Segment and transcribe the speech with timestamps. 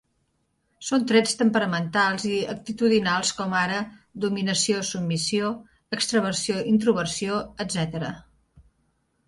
[0.85, 3.83] Són trets temperamentals i actitudinals com ara:
[4.25, 5.53] dominació-submissió,
[6.01, 8.15] extraversió-introversió, etcètera.